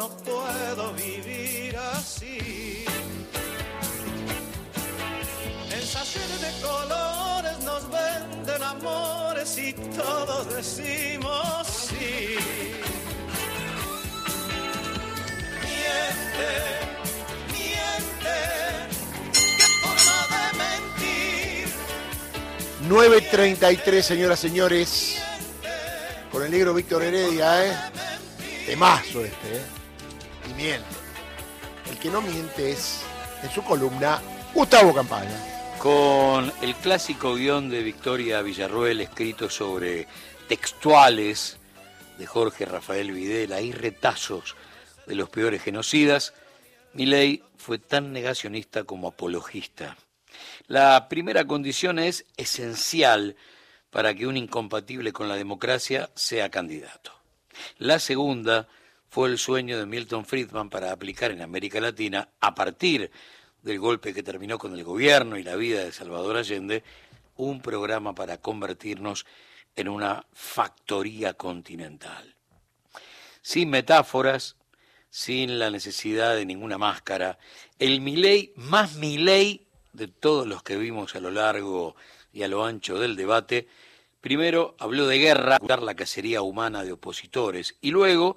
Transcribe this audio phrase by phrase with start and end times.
[0.00, 2.86] no puedo vivir así.
[5.76, 5.82] En
[6.40, 12.36] de colores nos venden amores y todos decimos sí.
[15.66, 16.50] Miente,
[17.52, 18.36] miente,
[19.58, 21.68] qué forma de mentir.
[22.88, 25.22] 9.33, señoras y señores.
[26.32, 27.76] Con el negro Víctor Heredia, ¿eh?
[28.64, 29.79] Temazo este, ¿eh?
[30.58, 33.02] El que no miente es,
[33.42, 34.20] en su columna,
[34.54, 40.06] Gustavo Campaña con el clásico guion de Victoria Villarruel escrito sobre
[40.46, 41.56] textuales
[42.18, 44.56] de Jorge Rafael Videla y retazos
[45.06, 46.34] de los peores genocidas,
[46.92, 49.96] Milei fue tan negacionista como apologista.
[50.66, 53.36] La primera condición es esencial
[53.88, 57.12] para que un incompatible con la democracia sea candidato.
[57.78, 58.68] La segunda
[59.10, 63.10] fue el sueño de Milton Friedman para aplicar en América Latina, a partir
[63.60, 66.84] del golpe que terminó con el gobierno y la vida de Salvador Allende,
[67.36, 69.26] un programa para convertirnos
[69.74, 72.36] en una factoría continental.
[73.42, 74.56] Sin metáforas,
[75.10, 77.38] sin la necesidad de ninguna máscara,
[77.80, 81.96] el Milei más Milei de todos los que vimos a lo largo
[82.32, 83.66] y a lo ancho del debate,
[84.20, 88.36] primero habló de guerra, la cacería humana de opositores, y luego,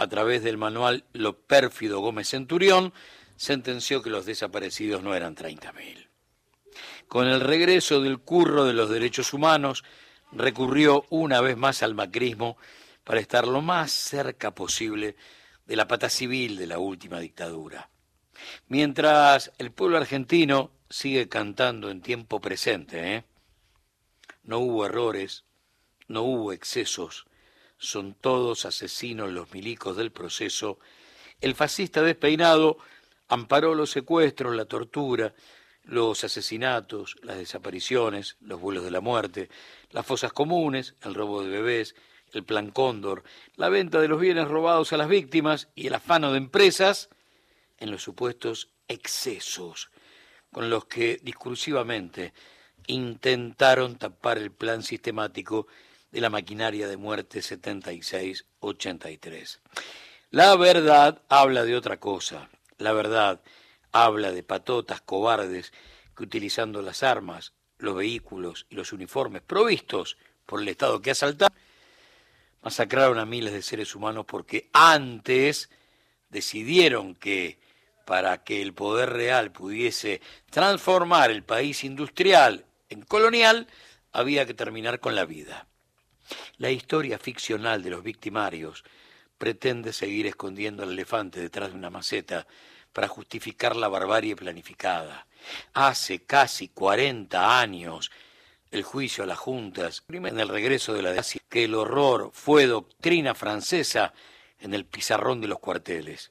[0.00, 2.94] a través del manual Lo pérfido Gómez Centurión,
[3.36, 6.08] sentenció que los desaparecidos no eran 30.000.
[7.06, 9.84] Con el regreso del curro de los derechos humanos,
[10.32, 12.56] recurrió una vez más al macrismo
[13.04, 15.16] para estar lo más cerca posible
[15.66, 17.90] de la pata civil de la última dictadura.
[18.68, 23.24] Mientras el pueblo argentino sigue cantando en tiempo presente, ¿eh?
[24.44, 25.44] no hubo errores,
[26.08, 27.26] no hubo excesos,
[27.80, 30.78] son todos asesinos los milicos del proceso,
[31.40, 32.78] el fascista despeinado
[33.28, 35.34] amparó los secuestros, la tortura,
[35.84, 39.48] los asesinatos, las desapariciones, los vuelos de la muerte,
[39.90, 41.96] las fosas comunes, el robo de bebés,
[42.32, 43.24] el plan cóndor,
[43.56, 47.08] la venta de los bienes robados a las víctimas y el afano de empresas
[47.78, 49.90] en los supuestos excesos
[50.52, 52.34] con los que discursivamente
[52.86, 55.66] intentaron tapar el plan sistemático
[56.12, 59.58] de la maquinaria de muerte 76-83.
[60.30, 62.48] La verdad habla de otra cosa.
[62.78, 63.40] La verdad
[63.92, 65.72] habla de patotas cobardes
[66.16, 70.16] que utilizando las armas, los vehículos y los uniformes provistos
[70.46, 71.56] por el Estado que asaltaron,
[72.62, 75.70] masacraron a miles de seres humanos porque antes
[76.28, 77.58] decidieron que
[78.04, 80.20] para que el poder real pudiese
[80.50, 83.68] transformar el país industrial en colonial,
[84.12, 85.68] había que terminar con la vida.
[86.58, 88.84] La historia ficcional de los victimarios
[89.38, 92.46] pretende seguir escondiendo al elefante detrás de una maceta
[92.92, 95.26] para justificar la barbarie planificada.
[95.72, 98.10] Hace casi 40 años
[98.70, 102.66] el juicio a las juntas, en el regreso de la democracia, que el horror fue
[102.66, 104.12] doctrina francesa
[104.60, 106.30] en el pizarrón de los cuarteles.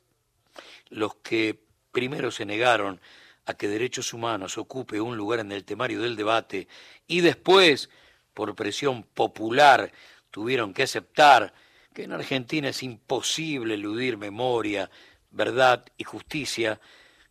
[0.89, 1.59] Los que
[1.91, 3.01] primero se negaron
[3.45, 6.67] a que derechos humanos ocupe un lugar en el temario del debate
[7.07, 7.89] y después,
[8.39, 9.91] por presión popular,
[10.31, 11.53] tuvieron que aceptar
[11.93, 14.89] que en Argentina es imposible eludir memoria,
[15.29, 16.79] verdad y justicia,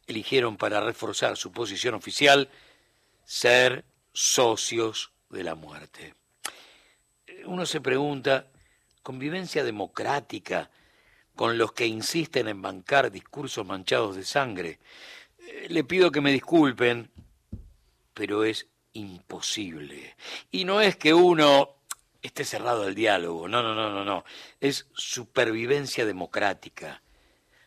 [0.06, 2.50] eligieron para reforzar su posición oficial
[3.24, 6.12] ser socios de la muerte.
[7.46, 8.48] Uno se pregunta,
[9.02, 10.68] ¿convivencia democrática
[11.34, 14.78] con los que insisten en bancar discursos manchados de sangre?
[15.38, 17.10] Eh, le pido que me disculpen,
[18.12, 20.16] pero es imposible.
[20.50, 21.76] Y no es que uno
[22.22, 24.24] esté cerrado al diálogo, no, no, no, no, no.
[24.60, 27.02] Es supervivencia democrática,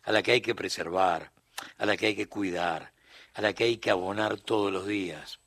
[0.04, 1.32] a la que hay que preservar,
[1.78, 2.92] a la que hay que cuidar,
[3.34, 5.40] a la que hay que abonar todos los días.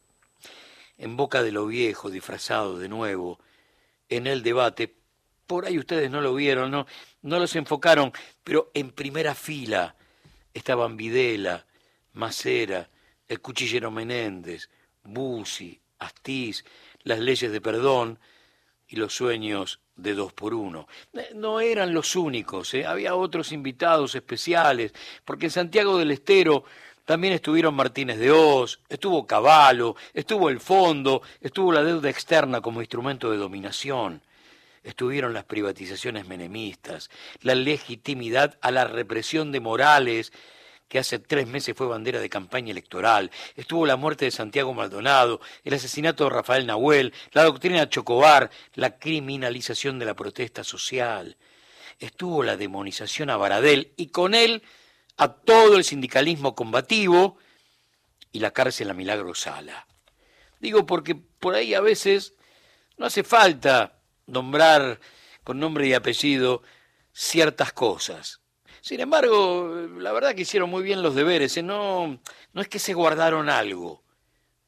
[0.97, 3.39] En boca de lo viejo, disfrazado de nuevo,
[4.09, 4.95] en el debate,
[5.47, 6.87] por ahí ustedes no lo vieron, no,
[7.23, 8.13] no los enfocaron,
[8.43, 9.97] pero en primera fila
[10.55, 11.67] estaban Videla,
[12.13, 12.89] Macera,
[13.29, 14.69] el cuchillero Menéndez,
[15.05, 16.65] Busi, Astiz,
[17.03, 18.19] las leyes de perdón
[18.89, 20.89] y los sueños de dos por uno.
[21.13, 22.87] Eh, no eran los únicos, ¿eh?
[22.87, 24.93] había otros invitados especiales,
[25.25, 26.65] porque en Santiago del Estero
[27.05, 32.81] también estuvieron Martínez de Oz, estuvo Caballo, estuvo el fondo, estuvo la deuda externa como
[32.81, 34.23] instrumento de dominación,
[34.83, 37.11] estuvieron las privatizaciones menemistas,
[37.43, 40.33] la legitimidad a la represión de Morales,
[40.95, 45.41] que hace tres meses fue bandera de campaña electoral, estuvo la muerte de Santiago Maldonado,
[45.65, 51.37] el asesinato de Rafael Nahuel, la doctrina Chocobar, la criminalización de la protesta social.
[51.99, 54.63] estuvo la demonización a Baradel y con él
[55.17, 57.39] a todo el sindicalismo combativo
[58.31, 59.89] y la cárcel a Milagro Sala.
[60.61, 62.35] Digo porque por ahí a veces
[62.99, 63.99] no hace falta
[64.29, 65.01] nombrar
[65.43, 66.63] con nombre y apellido
[67.13, 68.44] ciertas cosas.
[68.85, 71.63] Sin embargo, la verdad que hicieron muy bien los deberes, ¿eh?
[71.63, 72.21] no,
[72.53, 74.03] no es que se guardaron algo.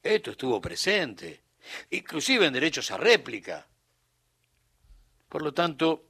[0.03, 1.43] Esto estuvo presente,
[1.91, 3.69] inclusive en derechos a réplica.
[5.29, 6.07] Por lo tanto,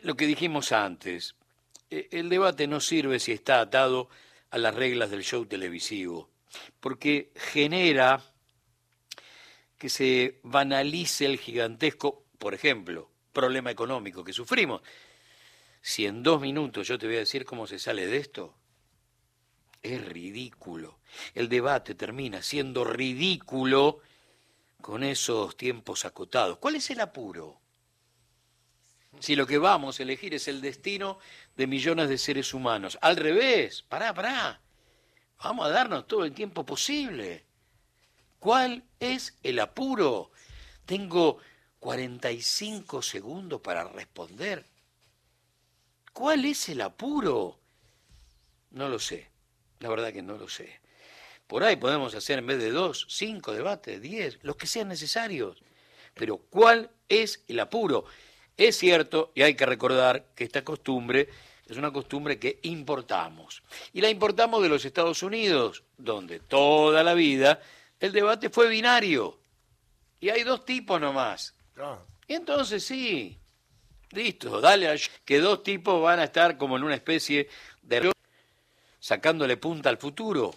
[0.00, 1.34] lo que dijimos antes,
[1.90, 4.08] e, el debate no sirve si está atado
[4.48, 6.30] a las reglas del show televisivo,
[6.80, 8.24] porque genera
[9.76, 14.80] que se banalice el gigantesco, por ejemplo, problema económico que sufrimos.
[15.82, 18.54] Si en dos minutos yo te voy a decir cómo se sale de esto,
[19.82, 21.00] es ridículo.
[21.34, 23.98] El debate termina siendo ridículo
[24.80, 26.58] con esos tiempos acotados.
[26.58, 27.60] ¿Cuál es el apuro?
[29.18, 31.18] Si lo que vamos a elegir es el destino
[31.56, 32.96] de millones de seres humanos.
[33.02, 34.60] Al revés, pará, pará.
[35.42, 37.44] Vamos a darnos todo el tiempo posible.
[38.38, 40.30] ¿Cuál es el apuro?
[40.86, 41.38] Tengo
[41.80, 44.71] 45 segundos para responder.
[46.12, 47.58] ¿Cuál es el apuro?
[48.70, 49.30] No lo sé,
[49.80, 50.80] la verdad que no lo sé.
[51.46, 55.62] Por ahí podemos hacer en vez de dos, cinco debates, diez, los que sean necesarios.
[56.14, 58.04] Pero ¿cuál es el apuro?
[58.56, 61.28] Es cierto, y hay que recordar que esta costumbre
[61.66, 63.62] es una costumbre que importamos.
[63.92, 67.60] Y la importamos de los Estados Unidos, donde toda la vida
[67.98, 69.38] el debate fue binario.
[70.20, 71.54] Y hay dos tipos nomás.
[72.26, 73.38] Y entonces sí,
[74.12, 77.48] listo, dale que dos tipos van a estar como en una especie
[77.82, 78.12] de
[78.98, 80.54] sacándole punta al futuro.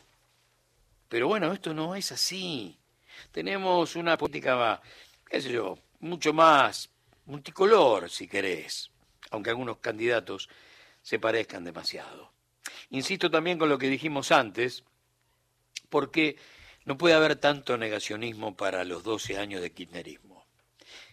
[1.10, 2.78] Pero bueno, esto no es así.
[3.32, 4.82] Tenemos una política,
[5.28, 6.90] qué sé yo, mucho más
[7.26, 8.92] multicolor, si querés,
[9.32, 10.50] aunque algunos candidatos
[11.02, 12.32] se parezcan demasiado.
[12.92, 14.84] Insisto también con lo que dijimos antes,
[15.90, 16.38] porque
[16.86, 20.46] no puede haber tanto negacionismo para los 12 años de kirchnerismo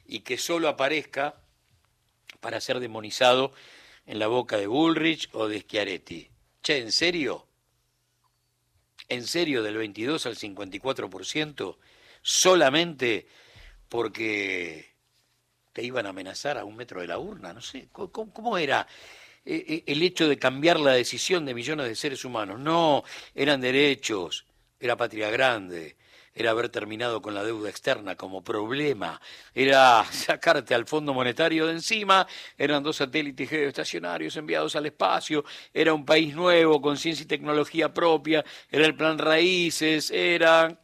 [0.05, 1.42] y que solo aparezca
[2.43, 3.53] para ser demonizado
[4.05, 6.29] en la boca de Bullrich o de Schiaretti.
[6.61, 7.47] Che, ¿en serio?
[9.09, 11.77] ¿En serio del 22 al 54%
[12.21, 13.29] solamente
[13.89, 14.93] porque
[15.73, 17.53] te iban a amenazar a un metro de la urna?
[17.53, 18.89] No sé, ¿cómo, era
[19.45, 22.59] eh, eh, el hecho de cambiar la decisión de millones de seres humanos?
[22.59, 23.05] No,
[23.37, 24.47] eran derechos,
[24.81, 25.97] era patria grande,
[26.35, 29.21] era haber terminado con la deuda externa como problema,
[29.55, 32.27] era sacarte al Fondo Monetario de encima,
[32.57, 37.93] eran dos satélites geoestacionarios enviados al espacio, era un país nuevo con ciencia y tecnología
[37.93, 40.79] propia, era el plan raíces, eran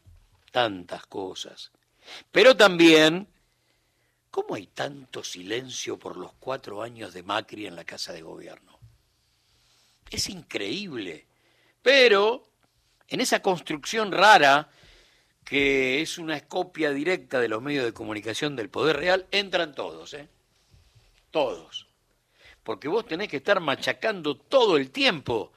[0.50, 1.72] tantas cosas.
[2.30, 3.28] Pero también,
[4.30, 8.78] ¿cómo hay tanto silencio por los cuatro años de Macri en la Casa de Gobierno?
[10.10, 11.26] Es increíble.
[11.82, 12.48] Pero
[13.08, 14.70] en esa construcción rara
[15.48, 20.12] que es una copia directa de los medios de comunicación del poder real, entran todos,
[20.12, 20.28] ¿eh?
[21.30, 21.88] Todos.
[22.62, 25.52] Porque vos tenés que estar machacando todo el tiempo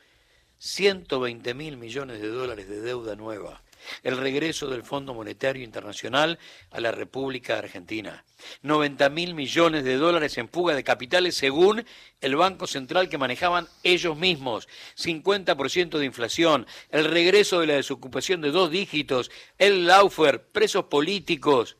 [0.60, 3.62] 120 mil millones de dólares de deuda nueva
[4.03, 6.39] el regreso del Fondo Monetario Internacional
[6.71, 8.23] a la República Argentina.
[8.61, 11.85] 90 mil millones de dólares en fuga de capitales según
[12.21, 14.67] el Banco Central que manejaban ellos mismos.
[14.97, 21.77] 50% de inflación, el regreso de la desocupación de dos dígitos, el Laufer, presos políticos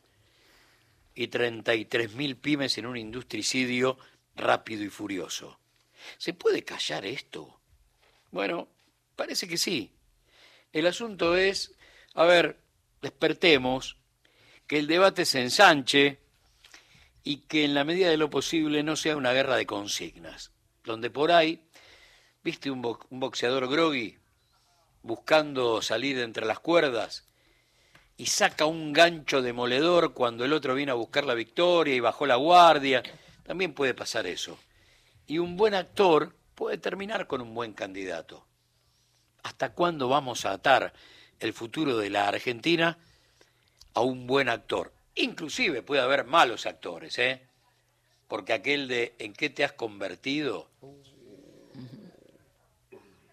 [1.14, 3.98] y 33 mil pymes en un industricidio
[4.36, 5.58] rápido y furioso.
[6.18, 7.60] ¿Se puede callar esto?
[8.30, 8.68] Bueno,
[9.14, 9.92] parece que sí.
[10.72, 11.74] El asunto es
[12.14, 12.60] a ver,
[13.00, 13.96] despertemos,
[14.66, 16.18] que el debate se ensanche
[17.24, 20.52] y que en la medida de lo posible no sea una guerra de consignas,
[20.84, 21.64] donde por ahí,
[22.42, 24.18] viste un, boxeador groggy
[25.02, 27.26] buscando salir entre las cuerdas
[28.16, 32.26] y saca un gancho demoledor cuando el otro viene a buscar la victoria y bajó
[32.26, 33.02] la guardia,
[33.42, 34.58] también puede pasar eso.
[35.26, 38.46] Y un buen actor puede terminar con un buen candidato.
[39.42, 40.92] ¿Hasta cuándo vamos a atar
[41.42, 42.96] el futuro de la Argentina
[43.94, 44.92] a un buen actor.
[45.16, 47.42] Inclusive puede haber malos actores, ¿eh?
[48.28, 50.70] Porque aquel de ¿en qué te has convertido?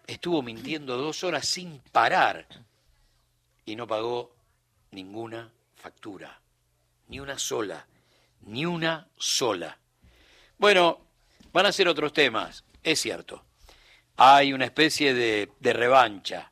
[0.06, 2.46] Estuvo mintiendo dos horas sin parar
[3.64, 4.34] y no pagó
[4.90, 6.40] ninguna factura,
[7.08, 7.86] ni una sola,
[8.42, 9.78] ni una sola.
[10.58, 10.98] Bueno,
[11.52, 13.44] van a ser otros temas, es cierto.
[14.16, 16.49] Hay una especie de, de revancha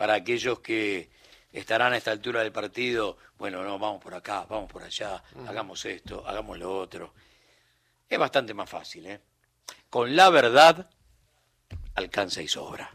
[0.00, 1.10] para aquellos que
[1.52, 5.84] estarán a esta altura del partido, bueno, no, vamos por acá, vamos por allá, hagamos
[5.84, 7.12] esto, hagamos lo otro.
[8.08, 9.20] Es bastante más fácil, ¿eh?
[9.90, 10.88] Con la verdad
[11.96, 12.90] alcanza y sobra.